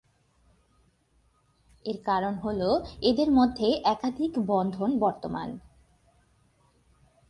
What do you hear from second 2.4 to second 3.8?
হল এদের মধ্যে